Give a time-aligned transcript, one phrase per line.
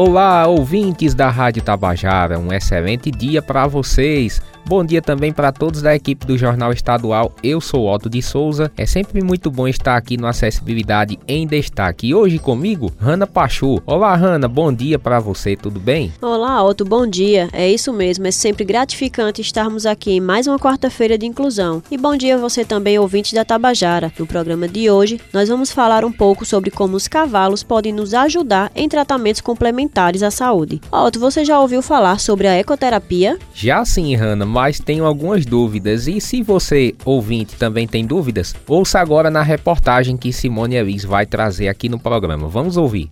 [0.00, 4.40] Olá, ouvintes da Rádio Tabajara, um excelente dia para vocês.
[4.64, 7.32] Bom dia também para todos da equipe do Jornal Estadual.
[7.42, 8.70] Eu sou Otto de Souza.
[8.76, 12.08] É sempre muito bom estar aqui no Acessibilidade em Destaque.
[12.08, 13.82] E hoje comigo, Rana Pachu.
[13.86, 16.12] Olá, Rana, bom dia para você, tudo bem?
[16.20, 17.48] Olá, Otto, bom dia.
[17.52, 21.82] É isso mesmo, é sempre gratificante estarmos aqui em mais uma quarta-feira de inclusão.
[21.90, 24.12] E bom dia você também, ouvinte da Tabajara.
[24.18, 28.12] No programa de hoje, nós vamos falar um pouco sobre como os cavalos podem nos
[28.12, 29.87] ajudar em tratamentos complementares
[30.22, 30.80] à saúde.
[30.90, 33.38] Otto, você já ouviu falar sobre a ecoterapia?
[33.54, 36.06] Já sim, Rana mas tenho algumas dúvidas.
[36.06, 41.26] E se você, ouvinte, também tem dúvidas, ouça agora na reportagem que Simone Elis vai
[41.26, 42.48] trazer aqui no programa.
[42.48, 43.10] Vamos ouvir.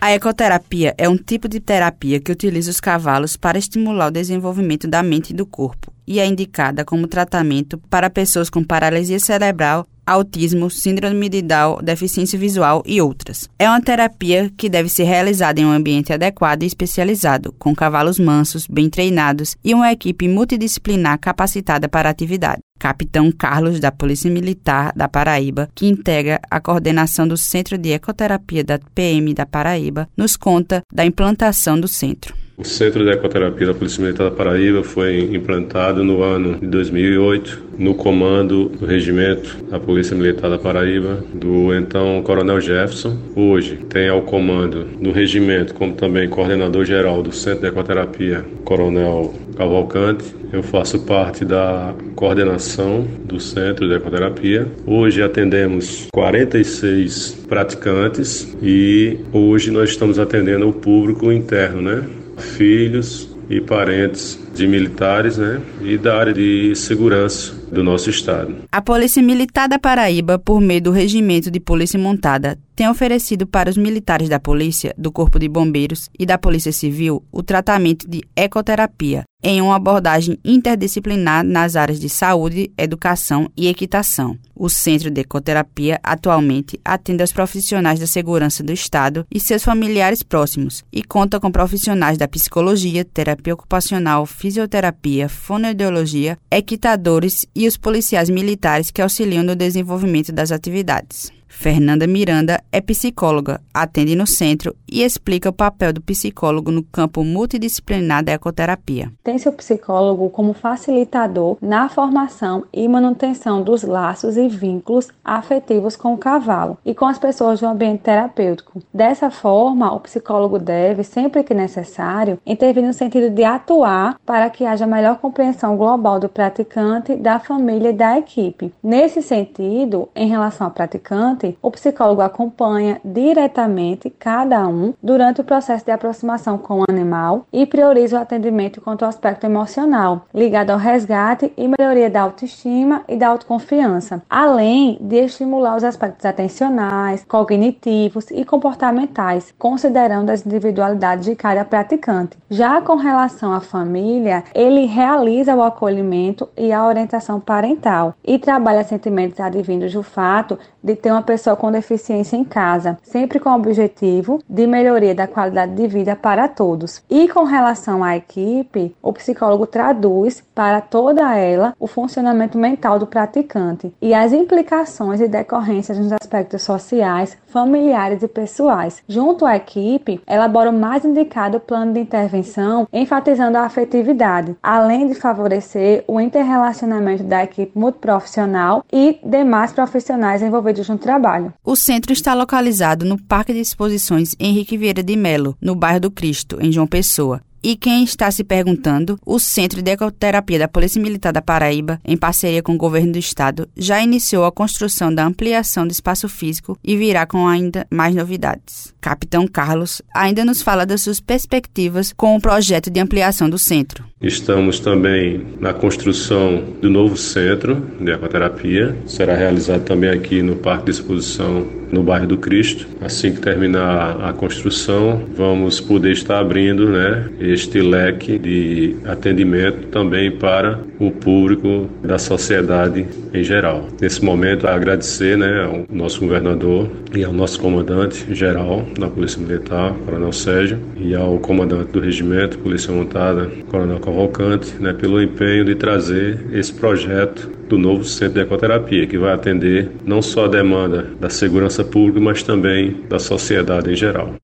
[0.00, 4.86] A ecoterapia é um tipo de terapia que utiliza os cavalos para estimular o desenvolvimento
[4.86, 9.86] da mente e do corpo e é indicada como tratamento para pessoas com paralisia cerebral
[10.08, 13.48] autismo, síndrome de Down, deficiência visual e outras.
[13.58, 18.18] É uma terapia que deve ser realizada em um ambiente adequado e especializado, com cavalos
[18.18, 22.62] mansos, bem treinados e uma equipe multidisciplinar capacitada para a atividade.
[22.78, 28.62] Capitão Carlos, da Polícia Militar da Paraíba, que integra a coordenação do Centro de Ecoterapia
[28.62, 32.34] da PM da Paraíba, nos conta da implantação do centro.
[32.58, 37.68] O Centro de Ecoterapia da Polícia Militar da Paraíba foi implantado no ano de 2008
[37.78, 43.16] no comando do regimento da Polícia Militar da Paraíba do então Coronel Jefferson.
[43.36, 49.32] Hoje tem ao comando do regimento, como também coordenador geral do Centro de Ecoterapia, Coronel
[49.56, 50.34] Cavalcante.
[50.52, 54.66] Eu faço parte da coordenação do Centro de Ecoterapia.
[54.84, 62.17] Hoje atendemos 46 praticantes e hoje nós estamos atendendo o público interno, né?
[62.38, 68.56] Filhos e parentes de militares né, e da área de segurança do nosso estado.
[68.70, 73.68] A Polícia Militar da Paraíba, por meio do Regimento de Polícia Montada, tem oferecido para
[73.68, 78.22] os militares da Polícia, do Corpo de Bombeiros e da Polícia Civil o tratamento de
[78.36, 84.36] ecoterapia em uma abordagem interdisciplinar nas áreas de saúde, educação e equitação.
[84.54, 90.24] O Centro de Ecoterapia atualmente atende aos profissionais da segurança do Estado e seus familiares
[90.24, 98.30] próximos e conta com profissionais da psicologia, terapia ocupacional, fisioterapia, fonoaudiologia, equitadores e os policiais
[98.30, 101.32] militares que auxiliam no desenvolvimento das atividades.
[101.48, 107.24] Fernanda Miranda é psicóloga, atende no centro e explica o papel do psicólogo no campo
[107.24, 109.10] multidisciplinar da ecoterapia.
[109.24, 116.14] Tem seu psicólogo como facilitador na formação e manutenção dos laços e vínculos afetivos com
[116.14, 118.80] o cavalo e com as pessoas do ambiente terapêutico.
[118.92, 124.64] Dessa forma, o psicólogo deve, sempre que necessário, intervir no sentido de atuar para que
[124.64, 128.72] haja melhor compreensão global do praticante, da família e da equipe.
[128.82, 135.84] Nesse sentido, em relação ao praticante, o psicólogo acompanha diretamente cada um durante o processo
[135.84, 140.78] de aproximação com o animal e prioriza o atendimento quanto ao aspecto emocional, ligado ao
[140.78, 148.30] resgate e melhoria da autoestima e da autoconfiança, além de estimular os aspectos atencionais, cognitivos
[148.30, 152.36] e comportamentais, considerando as individualidades de cada praticante.
[152.50, 158.84] Já com relação à família, ele realiza o acolhimento e a orientação parental e trabalha
[158.84, 163.54] sentimentos advindos do fato de ter uma pessoa com deficiência em casa, sempre com o
[163.54, 167.02] objetivo de melhoria da qualidade de vida para todos.
[167.10, 173.06] E com relação à equipe, o psicólogo traduz para toda ela o funcionamento mental do
[173.06, 179.02] praticante e as implicações e decorrências nos aspectos sociais, familiares e pessoais.
[179.06, 185.14] Junto à equipe, elabora o mais indicado plano de intervenção, enfatizando a afetividade, além de
[185.14, 191.17] favorecer o interrelacionamento da equipe multiprofissional e demais profissionais envolvidos no trabalho.
[191.64, 196.10] O centro está localizado no Parque de Exposições Henrique Vieira de Melo, no bairro do
[196.10, 197.42] Cristo, em João Pessoa.
[197.62, 202.16] E quem está se perguntando, o Centro de Ecoterapia da Polícia Militar da Paraíba, em
[202.16, 206.78] parceria com o governo do estado, já iniciou a construção da ampliação do espaço físico
[206.84, 208.94] e virá com ainda mais novidades.
[209.00, 214.07] Capitão Carlos ainda nos fala das suas perspectivas com o projeto de ampliação do centro.
[214.20, 218.96] Estamos também na construção do novo centro de ecoterapia.
[219.06, 222.86] Será realizado também aqui no Parque de Exposição no bairro do Cristo.
[223.00, 230.30] Assim que terminar a construção, vamos poder estar abrindo, né, este leque de atendimento também
[230.30, 233.86] para o público da sociedade em geral.
[234.00, 239.94] Nesse momento, agradecer, né, ao nosso governador e ao nosso comandante geral da Polícia Militar,
[240.04, 245.74] Coronel Sérgio, e ao comandante do regimento Polícia Montada, Coronel Cavalcante né, pelo empenho de
[245.74, 251.10] trazer esse projeto do novo centro de ecoterapia, que vai atender não só a demanda
[251.20, 254.34] da segurança pública, mas também da sociedade em geral.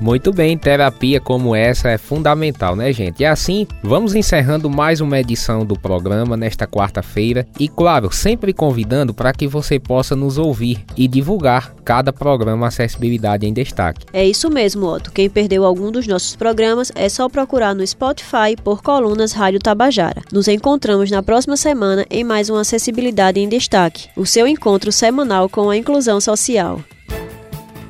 [0.00, 3.20] Muito bem, terapia como essa é fundamental, né, gente?
[3.20, 9.12] E assim, vamos encerrando mais uma edição do programa nesta quarta-feira e, claro, sempre convidando
[9.12, 14.06] para que você possa nos ouvir e divulgar cada programa Acessibilidade em Destaque.
[14.10, 15.12] É isso mesmo, Otto.
[15.12, 20.22] Quem perdeu algum dos nossos programas é só procurar no Spotify por Colunas Rádio Tabajara.
[20.32, 25.46] Nos encontramos na próxima semana em mais uma Acessibilidade em Destaque, o seu encontro semanal
[25.46, 26.80] com a inclusão social.